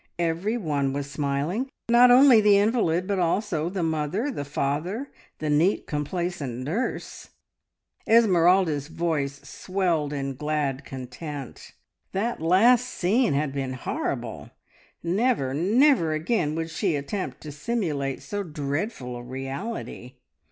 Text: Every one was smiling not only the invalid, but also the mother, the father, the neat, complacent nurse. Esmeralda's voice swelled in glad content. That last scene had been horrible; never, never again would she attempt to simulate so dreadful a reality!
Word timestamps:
Every 0.17 0.57
one 0.57 0.93
was 0.93 1.07
smiling 1.11 1.69
not 1.87 2.09
only 2.09 2.41
the 2.41 2.57
invalid, 2.57 3.05
but 3.05 3.19
also 3.19 3.69
the 3.69 3.83
mother, 3.83 4.31
the 4.31 4.43
father, 4.43 5.11
the 5.37 5.47
neat, 5.47 5.85
complacent 5.85 6.63
nurse. 6.63 7.29
Esmeralda's 8.09 8.87
voice 8.87 9.39
swelled 9.47 10.11
in 10.11 10.33
glad 10.33 10.83
content. 10.85 11.73
That 12.13 12.41
last 12.41 12.87
scene 12.89 13.33
had 13.35 13.53
been 13.53 13.73
horrible; 13.73 14.49
never, 15.03 15.53
never 15.53 16.13
again 16.13 16.55
would 16.55 16.71
she 16.71 16.95
attempt 16.95 17.39
to 17.41 17.51
simulate 17.51 18.23
so 18.23 18.41
dreadful 18.41 19.17
a 19.17 19.21
reality! 19.21 20.15